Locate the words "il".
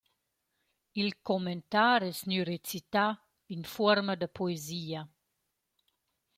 1.01-1.09